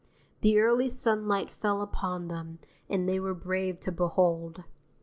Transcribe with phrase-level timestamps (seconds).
[0.41, 2.57] The early sunlight fell upon them
[2.89, 4.63] and they were brave to behold.